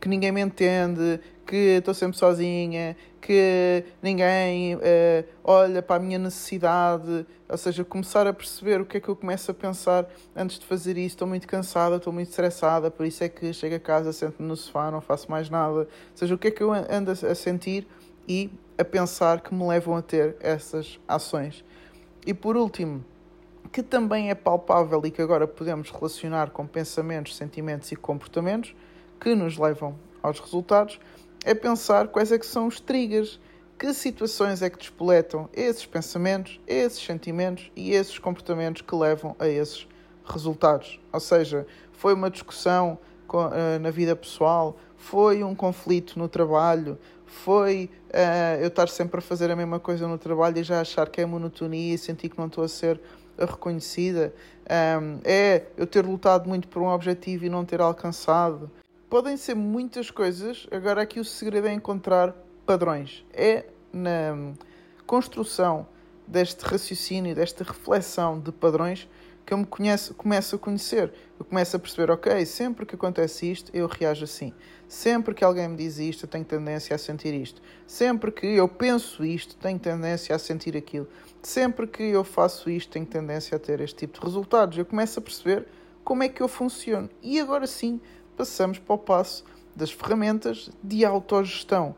que 0.01 0.09
ninguém 0.09 0.33
me 0.33 0.41
entende, 0.41 1.21
que 1.47 1.79
estou 1.79 1.95
sempre 1.95 2.17
sozinha, 2.17 2.97
que 3.21 3.85
ninguém 4.03 4.75
uh, 4.77 4.81
olha 5.43 5.83
para 5.83 5.97
a 5.97 5.99
minha 5.99 6.19
necessidade, 6.19 7.27
ou 7.49 7.57
seja, 7.57 7.85
começar 7.85 8.27
a 8.27 8.33
perceber 8.33 8.81
o 8.81 8.87
que 8.87 8.97
é 8.97 9.01
que 9.01 9.09
eu 9.09 9.17
começo 9.17 9.51
a 9.51 9.55
pensar 9.55 10.09
antes 10.35 10.59
de 10.59 10.67
fazer 10.67 10.97
isso. 10.97 11.15
Estou 11.15 11.29
muito 11.29 11.47
cansada, 11.47 11.97
estou 11.97 12.13
muito 12.13 12.29
estressada, 12.29 12.91
por 12.91 13.07
isso 13.07 13.25
é 13.25 13.29
que 13.29 13.53
chego 13.53 13.77
a 13.77 13.81
casa, 13.81 14.13
sento-me 14.13 14.49
no 14.49 14.57
sofá, 14.57 14.91
não 14.91 15.01
faço 15.01 15.31
mais 15.31 15.51
nada. 15.51 15.73
Ou 15.73 15.89
seja, 16.15 16.35
o 16.35 16.39
que 16.39 16.49
é 16.49 16.51
que 16.51 16.63
eu 16.63 16.73
ando 16.73 17.11
a 17.11 17.35
sentir 17.35 17.87
e 18.29 18.51
a 18.79 18.85
pensar 18.85 19.41
que 19.41 19.55
me 19.55 19.67
levam 19.67 19.97
a 19.97 20.03
ter 20.03 20.37
essas 20.41 20.99
ações. 21.09 21.65
E 22.27 22.35
por 22.35 22.57
último, 22.57 23.05
que 23.67 23.83
também 23.83 24.31
é 24.31 24.35
palpável 24.35 25.01
e 25.05 25.11
que 25.11 25.23
agora 25.23 25.47
podemos 25.47 25.91
relacionar 25.91 26.51
com 26.51 26.67
pensamentos, 26.67 27.37
sentimentos 27.37 27.91
e 27.93 27.97
comportamentos 27.97 28.75
que 29.21 29.35
nos 29.35 29.57
levam 29.59 29.97
aos 30.23 30.41
resultados, 30.41 30.99
é 31.45 31.55
pensar 31.55 32.09
quais 32.09 32.33
é 32.33 32.39
que 32.39 32.47
são 32.47 32.67
os 32.67 32.81
triggers, 32.81 33.41
que 33.79 33.93
situações 33.93 34.63
é 34.63 34.71
que 34.71 34.79
despoletam 34.79 35.49
esses 35.53 35.87
pensamentos, 35.87 36.61
esses 36.67 37.05
sentimentos 37.05 37.71
e 37.77 37.93
esses 37.93 38.19
comportamentos 38.19 38.83
que 38.83 38.95
levam 38.95 39.37
a 39.39 39.47
esses 39.47 39.87
resultados. 40.25 40.99
Ou 41.13 41.21
seja, 41.21 41.67
foi 41.93 42.15
uma 42.15 42.31
discussão 42.31 42.99
eh, 43.53 43.79
na 43.79 43.91
vida 43.91 44.17
pessoal, 44.17 44.77
foi 44.97 45.45
um 45.45 45.55
conflito 45.55 46.19
no 46.19 46.29
trabalho, 46.29 46.99
foi 47.27 47.91
uh, 48.15 48.61
eu 48.61 48.69
estar 48.69 48.89
sempre 48.89 49.19
a 49.19 49.21
fazer 49.21 49.51
a 49.51 49.57
mesma 49.57 49.79
coisa 49.79 50.07
no 50.07 50.17
trabalho 50.17 50.59
e 50.59 50.63
já 50.63 50.81
achar 50.81 51.09
que 51.09 51.21
é 51.21 51.27
monotonia 51.27 51.95
e 51.95 51.99
sentir 51.99 52.29
que 52.29 52.39
não 52.39 52.47
estou 52.47 52.65
a 52.65 52.69
ser 52.69 53.01
reconhecida, 53.39 54.33
um, 55.01 55.21
é 55.25 55.67
eu 55.77 55.87
ter 55.87 56.05
lutado 56.05 56.49
muito 56.49 56.69
por 56.69 56.83
um 56.83 56.89
objetivo 56.89 57.45
e 57.45 57.49
não 57.49 57.65
ter 57.65 57.81
alcançado. 57.81 58.71
Podem 59.09 59.37
ser 59.37 59.55
muitas 59.55 60.11
coisas, 60.11 60.67
agora 60.71 61.03
aqui 61.03 61.21
o 61.21 61.25
segredo 61.25 61.69
é 61.69 61.73
encontrar 61.73 62.35
padrões. 62.65 63.25
É 63.33 63.67
na 63.93 64.53
construção 65.07 65.87
deste 66.27 66.65
raciocínio, 66.65 67.35
desta 67.35 67.63
reflexão 67.63 68.41
de 68.41 68.51
padrões 68.51 69.09
que 69.47 69.55
eu 69.55 69.59
me 69.59 69.65
conheço, 69.65 70.13
começo 70.13 70.57
a 70.57 70.59
conhecer. 70.59 71.13
Eu 71.39 71.45
começo 71.45 71.77
a 71.77 71.79
perceber, 71.79 72.11
ok, 72.11 72.45
sempre 72.45 72.85
que 72.85 72.97
acontece 72.97 73.51
isto, 73.51 73.71
eu 73.73 73.87
reajo 73.87 74.25
assim. 74.25 74.53
Sempre 74.89 75.35
que 75.35 75.45
alguém 75.45 75.69
me 75.69 75.77
diz 75.77 75.99
isto, 75.99 76.25
eu 76.25 76.29
tenho 76.29 76.45
tendência 76.45 76.97
a 76.97 76.99
sentir 76.99 77.33
isto. 77.33 77.63
Sempre 77.87 78.33
que 78.33 78.47
eu 78.47 78.69
penso 78.69 79.25
isto, 79.25 79.55
tenho 79.57 79.79
tendência 79.79 80.35
a 80.35 80.39
sentir 80.39 80.77
aquilo. 80.77 81.09
Sempre 81.41 81.87
que 81.87 82.03
eu 82.03 82.25
faço 82.25 82.69
isto, 82.69 82.91
tenho 82.91 83.07
tendência 83.07 83.57
a 83.57 83.59
ter 83.61 83.81
este 83.81 83.99
tipo 83.99 84.19
de 84.19 84.27
resultados. 84.27 84.77
Eu 84.77 84.85
começo 84.85 85.21
a 85.21 85.23
perceber 85.23 85.67
como 86.03 86.25
é 86.25 86.29
que 86.29 86.43
eu 86.43 86.49
funciono. 86.49 87.09
E 87.23 87.39
agora 87.39 87.69
sim, 87.69 88.01
passamos 88.37 88.81
para 88.81 88.95
o 88.95 88.99
passo 88.99 89.45
das 89.77 89.93
ferramentas 89.93 90.71
de 90.83 91.05
autogestão. 91.05 91.95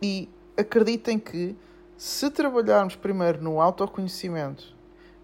E 0.00 0.30
acreditem 0.56 1.18
que 1.18 1.54
se 1.96 2.30
trabalharmos 2.30 2.96
primeiro 2.96 3.42
no 3.42 3.60
autoconhecimento, 3.60 4.75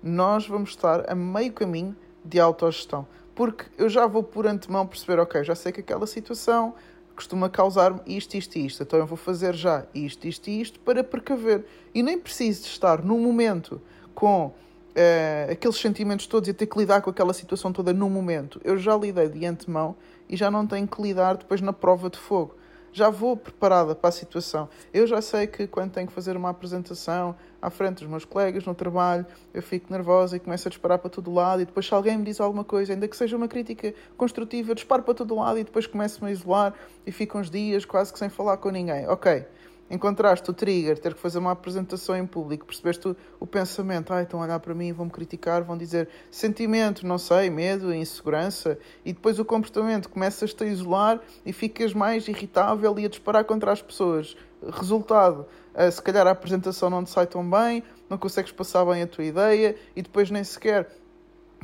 nós 0.02 0.46
vamos 0.46 0.70
estar 0.70 1.10
a 1.10 1.14
meio 1.14 1.52
caminho 1.52 1.96
de 2.24 2.40
autogestão. 2.40 3.06
Porque 3.34 3.64
eu 3.78 3.88
já 3.88 4.06
vou 4.06 4.22
por 4.22 4.46
antemão 4.46 4.86
perceber, 4.86 5.20
ok, 5.20 5.44
já 5.44 5.54
sei 5.54 5.72
que 5.72 5.80
aquela 5.80 6.06
situação 6.06 6.74
costuma 7.14 7.48
causar-me 7.48 8.00
isto, 8.06 8.34
isto 8.36 8.56
e 8.56 8.66
isto, 8.66 8.82
então 8.82 8.98
eu 8.98 9.06
vou 9.06 9.16
fazer 9.16 9.54
já 9.54 9.84
isto, 9.94 10.26
isto 10.26 10.48
e 10.48 10.60
isto 10.60 10.80
para 10.80 11.04
precaver. 11.04 11.64
E 11.94 12.02
nem 12.02 12.18
preciso 12.18 12.62
de 12.62 12.68
estar 12.68 13.02
no 13.02 13.18
momento 13.18 13.80
com 14.14 14.46
uh, 14.46 15.52
aqueles 15.52 15.76
sentimentos 15.76 16.26
todos 16.26 16.48
e 16.48 16.52
ter 16.52 16.66
que 16.66 16.78
lidar 16.78 17.00
com 17.00 17.10
aquela 17.10 17.32
situação 17.32 17.72
toda 17.72 17.92
no 17.92 18.08
momento. 18.08 18.60
Eu 18.64 18.76
já 18.78 18.96
lidei 18.96 19.28
de 19.28 19.46
antemão 19.46 19.96
e 20.28 20.36
já 20.36 20.50
não 20.50 20.66
tenho 20.66 20.86
que 20.86 21.00
lidar 21.00 21.36
depois 21.36 21.60
na 21.60 21.72
prova 21.72 22.08
de 22.10 22.18
fogo. 22.18 22.54
Já 22.92 23.08
vou 23.08 23.36
preparada 23.36 23.94
para 23.94 24.08
a 24.08 24.12
situação. 24.12 24.68
Eu 24.92 25.06
já 25.06 25.22
sei 25.22 25.46
que 25.46 25.66
quando 25.66 25.92
tenho 25.92 26.06
que 26.06 26.12
fazer 26.12 26.36
uma 26.36 26.50
apresentação 26.50 27.34
à 27.60 27.70
frente 27.70 28.00
dos 28.00 28.08
meus 28.08 28.24
colegas 28.24 28.66
no 28.66 28.74
trabalho, 28.74 29.24
eu 29.54 29.62
fico 29.62 29.90
nervosa 29.90 30.36
e 30.36 30.40
começo 30.40 30.68
a 30.68 30.70
disparar 30.70 30.98
para 30.98 31.08
todo 31.08 31.32
lado. 31.32 31.62
E 31.62 31.64
depois, 31.64 31.86
se 31.86 31.94
alguém 31.94 32.18
me 32.18 32.24
diz 32.24 32.38
alguma 32.38 32.64
coisa, 32.64 32.92
ainda 32.92 33.08
que 33.08 33.16
seja 33.16 33.34
uma 33.36 33.48
crítica 33.48 33.94
construtiva, 34.16 34.74
disparo 34.74 35.02
para 35.02 35.14
todo 35.14 35.34
lado 35.34 35.58
e 35.58 35.64
depois 35.64 35.86
começo-me 35.86 36.28
a 36.28 36.32
isolar 36.32 36.74
e 37.06 37.10
fico 37.10 37.38
uns 37.38 37.50
dias 37.50 37.84
quase 37.86 38.12
que 38.12 38.18
sem 38.18 38.28
falar 38.28 38.58
com 38.58 38.68
ninguém. 38.68 39.08
Ok, 39.08 39.46
encontraste 39.92 40.50
o 40.50 40.54
trigger, 40.54 40.98
ter 40.98 41.12
que 41.12 41.20
fazer 41.20 41.38
uma 41.38 41.52
apresentação 41.52 42.16
em 42.16 42.26
público, 42.26 42.64
percebeste 42.64 43.06
o, 43.06 43.16
o 43.38 43.46
pensamento, 43.46 44.10
ah, 44.10 44.22
estão 44.22 44.40
a 44.40 44.44
olhar 44.44 44.58
para 44.58 44.74
mim, 44.74 44.90
vão-me 44.90 45.12
criticar, 45.12 45.62
vão 45.62 45.76
dizer 45.76 46.08
sentimento, 46.30 47.06
não 47.06 47.18
sei, 47.18 47.50
medo, 47.50 47.94
insegurança, 47.94 48.78
e 49.04 49.12
depois 49.12 49.38
o 49.38 49.44
comportamento, 49.44 50.08
começas-te 50.08 50.64
a 50.64 50.66
isolar 50.66 51.20
e 51.44 51.52
ficas 51.52 51.92
mais 51.92 52.26
irritável 52.26 52.98
e 52.98 53.04
a 53.04 53.08
disparar 53.08 53.44
contra 53.44 53.70
as 53.70 53.82
pessoas. 53.82 54.34
Resultado, 54.66 55.44
eh, 55.74 55.90
se 55.90 56.00
calhar 56.00 56.26
a 56.26 56.30
apresentação 56.30 56.88
não 56.88 57.04
te 57.04 57.10
sai 57.10 57.26
tão 57.26 57.48
bem, 57.48 57.82
não 58.08 58.16
consegues 58.16 58.50
passar 58.50 58.86
bem 58.86 59.02
a 59.02 59.06
tua 59.06 59.24
ideia 59.24 59.76
e 59.94 60.00
depois 60.00 60.30
nem 60.30 60.42
sequer 60.42 60.88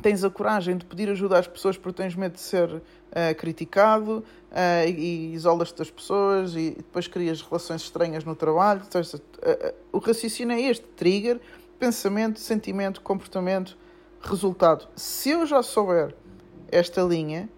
tens 0.01 0.23
a 0.23 0.29
coragem 0.29 0.77
de 0.77 0.85
pedir 0.85 1.09
ajuda 1.09 1.39
às 1.39 1.47
pessoas 1.47 1.77
porque 1.77 2.01
tens 2.01 2.15
medo 2.15 2.33
de 2.33 2.39
ser 2.39 2.81
uh, 3.09 3.35
criticado 3.35 4.23
uh, 4.51 4.87
e, 4.87 4.91
e 4.91 5.33
isolas-te 5.33 5.77
das 5.77 5.89
pessoas 5.89 6.55
e, 6.55 6.71
depois 6.71 7.07
crias 7.07 7.41
relações 7.41 7.81
estranhas 7.81 8.23
no 8.23 8.35
trabalho. 8.35 8.81
Então, 8.87 9.01
uh, 9.01 9.73
o 9.91 9.99
raciocínio 9.99 10.55
é 10.55 10.61
este: 10.61 10.85
trigger, 10.95 11.39
pensamento, 11.77 12.39
sentimento, 12.39 13.01
comportamento, 13.01 13.77
resultado. 14.21 14.87
Se 14.95 15.31
eu 15.31 15.45
já 15.45 15.63
souber 15.63 16.15
esta 16.71 17.01
linha, 17.01 17.49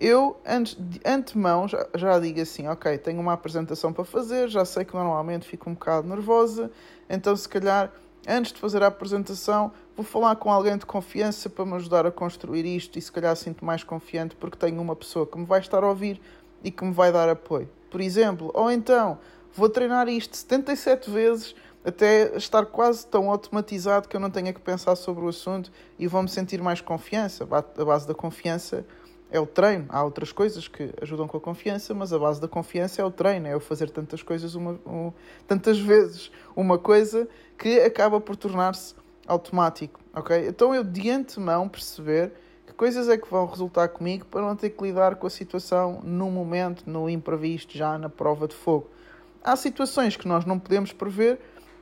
eu 0.00 0.36
antes, 0.46 0.76
de 0.78 1.00
antemão 1.04 1.66
já, 1.66 1.86
já 1.94 2.18
digo 2.18 2.40
assim: 2.40 2.68
ok, 2.68 2.98
tenho 2.98 3.20
uma 3.20 3.32
apresentação 3.32 3.92
para 3.92 4.04
fazer, 4.04 4.48
já 4.48 4.64
sei 4.64 4.84
que 4.84 4.94
normalmente 4.94 5.46
fico 5.46 5.68
um 5.68 5.74
bocado 5.74 6.08
nervosa, 6.08 6.70
então 7.08 7.34
se 7.36 7.48
calhar 7.48 7.92
antes 8.26 8.52
de 8.52 8.60
fazer 8.60 8.82
a 8.82 8.86
apresentação, 8.86 9.72
vou 9.96 10.04
falar 10.04 10.36
com 10.36 10.50
alguém 10.50 10.76
de 10.76 10.86
confiança 10.86 11.48
para 11.48 11.64
me 11.64 11.74
ajudar 11.74 12.06
a 12.06 12.10
construir 12.10 12.64
isto 12.64 12.98
e 12.98 13.02
se 13.02 13.10
calhar 13.12 13.34
sinto 13.36 13.64
mais 13.64 13.84
confiante 13.84 14.36
porque 14.36 14.56
tenho 14.56 14.80
uma 14.80 14.96
pessoa 14.96 15.26
que 15.26 15.38
me 15.38 15.44
vai 15.44 15.60
estar 15.60 15.82
a 15.82 15.88
ouvir 15.88 16.20
e 16.62 16.70
que 16.70 16.84
me 16.84 16.92
vai 16.92 17.12
dar 17.12 17.28
apoio. 17.28 17.68
Por 17.90 18.00
exemplo, 18.00 18.50
ou 18.54 18.70
então 18.70 19.18
vou 19.54 19.68
treinar 19.68 20.08
isto 20.08 20.36
77 20.36 21.10
vezes 21.10 21.54
até 21.84 22.36
estar 22.36 22.66
quase 22.66 23.06
tão 23.06 23.30
automatizado 23.30 24.08
que 24.08 24.16
eu 24.16 24.20
não 24.20 24.30
tenha 24.30 24.52
que 24.52 24.60
pensar 24.60 24.96
sobre 24.96 25.24
o 25.24 25.28
assunto 25.28 25.70
e 25.98 26.06
vou-me 26.06 26.28
sentir 26.28 26.60
mais 26.60 26.80
confiança. 26.80 27.44
A 27.44 27.84
base 27.84 28.06
da 28.06 28.14
confiança 28.14 28.84
é 29.30 29.38
o 29.38 29.46
treino. 29.46 29.86
Há 29.88 30.02
outras 30.02 30.32
coisas 30.32 30.68
que 30.68 30.90
ajudam 31.00 31.28
com 31.28 31.36
a 31.36 31.40
confiança, 31.40 31.94
mas 31.94 32.12
a 32.12 32.18
base 32.18 32.40
da 32.40 32.48
confiança 32.48 33.02
é 33.02 33.04
o 33.04 33.10
treino, 33.10 33.46
é 33.46 33.54
eu 33.54 33.60
fazer 33.60 33.90
tantas 33.90 34.22
coisas 34.22 34.54
uma, 34.54 34.72
um, 34.86 35.12
tantas 35.46 35.78
vezes 35.78 36.30
uma 36.56 36.78
coisa 36.78 37.28
que 37.56 37.80
acaba 37.80 38.20
por 38.20 38.36
tornar-se 38.36 38.94
automático, 39.26 40.00
ok? 40.14 40.48
Então 40.48 40.74
eu 40.74 40.82
de 40.82 41.10
antemão 41.10 41.68
perceber 41.68 42.32
que 42.66 42.72
coisas 42.72 43.08
é 43.08 43.18
que 43.18 43.28
vão 43.30 43.46
resultar 43.46 43.88
comigo 43.88 44.24
para 44.26 44.40
não 44.40 44.56
ter 44.56 44.70
que 44.70 44.82
lidar 44.82 45.16
com 45.16 45.26
a 45.26 45.30
situação 45.30 46.00
no 46.02 46.30
momento, 46.30 46.84
no 46.86 47.08
imprevisto, 47.08 47.76
já 47.76 47.98
na 47.98 48.08
prova 48.08 48.48
de 48.48 48.54
fogo. 48.54 48.88
Há 49.44 49.54
situações 49.56 50.16
que 50.16 50.26
nós 50.26 50.44
não 50.44 50.58
podemos 50.58 50.92
prever, 50.92 51.38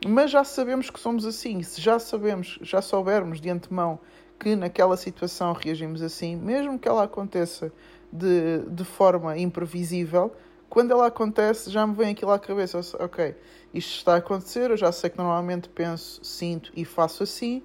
mas 0.07 0.31
já 0.31 0.45
sabemos 0.45 0.91
que 0.91 1.01
somos 1.01 1.25
assim. 1.25 1.63
Se 1.63 1.81
já 1.81 1.99
sabemos, 1.99 2.59
já 2.61 2.83
soubermos 2.83 3.41
de 3.41 3.49
antemão 3.49 3.99
que 4.39 4.55
naquela 4.55 4.97
situação 4.97 5.53
reagimos 5.53 6.03
assim, 6.03 6.37
mesmo 6.37 6.79
que 6.79 6.89
ela 6.89 7.05
aconteça 7.05 7.73
de, 8.13 8.61
de 8.69 8.85
forma 8.85 9.37
imprevisível, 9.37 10.33
quando 10.69 10.91
ela 10.91 11.07
acontece 11.07 11.71
já 11.71 11.87
me 11.87 11.95
vem 11.95 12.11
aquilo 12.11 12.31
à 12.31 12.39
cabeça, 12.39 12.81
ok, 12.99 13.35
isto 13.73 13.97
está 13.97 14.15
a 14.15 14.17
acontecer, 14.17 14.71
eu 14.71 14.77
já 14.77 14.91
sei 14.93 15.11
que 15.11 15.17
normalmente 15.19 15.69
penso, 15.69 16.25
sinto 16.25 16.73
e 16.75 16.85
faço 16.85 17.23
assim, 17.23 17.63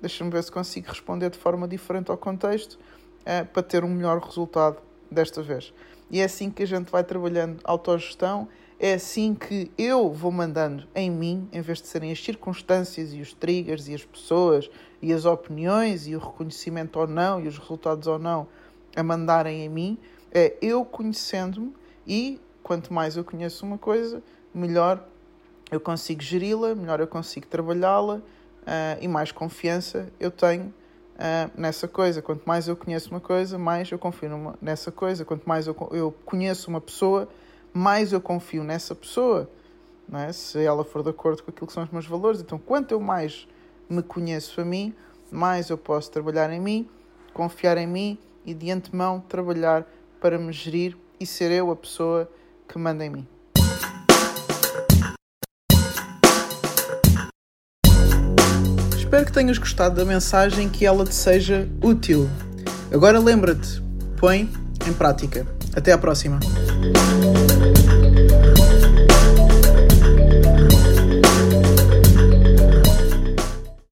deixa-me 0.00 0.30
ver 0.30 0.42
se 0.42 0.52
consigo 0.52 0.88
responder 0.88 1.30
de 1.30 1.38
forma 1.38 1.66
diferente 1.66 2.10
ao 2.10 2.16
contexto 2.16 2.74
uh, 2.74 3.46
para 3.46 3.62
ter 3.62 3.84
um 3.84 3.88
melhor 3.88 4.18
resultado 4.20 4.78
desta 5.10 5.42
vez. 5.42 5.72
E 6.10 6.20
é 6.20 6.24
assim 6.24 6.50
que 6.50 6.62
a 6.62 6.66
gente 6.66 6.90
vai 6.90 7.02
trabalhando 7.02 7.60
autogestão, 7.64 8.48
é 8.78 8.94
assim 8.94 9.34
que 9.34 9.70
eu 9.78 10.12
vou 10.12 10.30
mandando 10.30 10.86
em 10.94 11.10
mim, 11.10 11.48
em 11.52 11.60
vez 11.60 11.80
de 11.80 11.88
serem 11.88 12.12
as 12.12 12.22
circunstâncias 12.22 13.14
e 13.14 13.20
os 13.20 13.32
triggers 13.32 13.88
e 13.88 13.94
as 13.94 14.04
pessoas 14.04 14.70
e 15.04 15.12
as 15.12 15.26
opiniões 15.26 16.06
e 16.06 16.16
o 16.16 16.18
reconhecimento 16.18 16.98
ou 16.98 17.06
não 17.06 17.38
e 17.38 17.46
os 17.46 17.58
resultados 17.58 18.06
ou 18.06 18.18
não 18.18 18.48
a 18.96 19.02
mandarem 19.02 19.62
em 19.62 19.68
mim, 19.68 19.98
é 20.32 20.56
eu 20.62 20.82
conhecendo-me 20.82 21.74
e 22.06 22.40
quanto 22.62 22.90
mais 22.90 23.14
eu 23.14 23.22
conheço 23.22 23.66
uma 23.66 23.76
coisa, 23.76 24.22
melhor 24.54 25.06
eu 25.70 25.78
consigo 25.78 26.22
geri-la, 26.22 26.74
melhor 26.74 27.00
eu 27.00 27.06
consigo 27.06 27.46
trabalhá-la 27.46 28.14
uh, 28.16 28.22
e 28.98 29.06
mais 29.06 29.30
confiança 29.30 30.10
eu 30.18 30.30
tenho 30.30 30.72
uh, 31.16 31.50
nessa 31.54 31.86
coisa. 31.86 32.22
Quanto 32.22 32.44
mais 32.46 32.66
eu 32.66 32.74
conheço 32.74 33.10
uma 33.10 33.20
coisa, 33.20 33.58
mais 33.58 33.90
eu 33.90 33.98
confio 33.98 34.30
numa, 34.30 34.58
nessa 34.58 34.90
coisa. 34.90 35.22
Quanto 35.22 35.46
mais 35.46 35.66
eu, 35.66 35.76
eu 35.90 36.14
conheço 36.24 36.70
uma 36.70 36.80
pessoa, 36.80 37.28
mais 37.74 38.10
eu 38.10 38.22
confio 38.22 38.64
nessa 38.64 38.94
pessoa, 38.94 39.50
é? 40.14 40.32
se 40.32 40.64
ela 40.64 40.82
for 40.82 41.02
de 41.02 41.10
acordo 41.10 41.42
com 41.42 41.50
aquilo 41.50 41.66
que 41.66 41.74
são 41.74 41.82
os 41.82 41.90
meus 41.90 42.06
valores. 42.06 42.40
Então, 42.40 42.58
quanto 42.58 42.92
eu 42.92 43.00
mais 43.00 43.46
me 43.88 44.02
conheço 44.02 44.60
a 44.60 44.64
mim, 44.64 44.94
mais 45.30 45.70
eu 45.70 45.78
posso 45.78 46.10
trabalhar 46.10 46.52
em 46.52 46.60
mim, 46.60 46.88
confiar 47.32 47.76
em 47.78 47.86
mim 47.86 48.18
e 48.44 48.54
de 48.54 48.70
antemão 48.70 49.20
trabalhar 49.20 49.86
para 50.20 50.38
me 50.38 50.52
gerir 50.52 50.96
e 51.18 51.26
ser 51.26 51.50
eu 51.50 51.70
a 51.70 51.76
pessoa 51.76 52.30
que 52.68 52.78
manda 52.78 53.04
em 53.04 53.10
mim. 53.10 53.26
Espero 58.96 59.26
que 59.26 59.32
tenhas 59.32 59.58
gostado 59.58 59.96
da 59.96 60.04
mensagem 60.04 60.68
que 60.68 60.84
ela 60.84 61.04
te 61.04 61.14
seja 61.14 61.68
útil. 61.82 62.28
Agora 62.92 63.18
lembra-te, 63.18 63.82
põe 64.18 64.50
em 64.88 64.92
prática. 64.92 65.46
Até 65.76 65.92
à 65.92 65.98
próxima. 65.98 66.40